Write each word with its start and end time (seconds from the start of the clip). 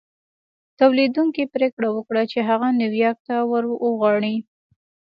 توليدوونکي 0.79 1.43
پرېکړه 1.53 1.89
وکړه 1.93 2.21
چې 2.31 2.39
هغه 2.49 2.67
نيويارک 2.79 3.19
ته 3.27 3.35
ور 3.51 3.63
وغواړي. 3.83 4.35